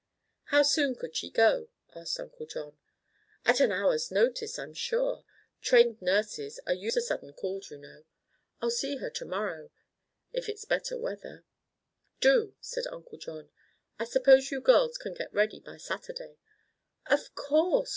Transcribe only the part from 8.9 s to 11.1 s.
her to morrow—if it's better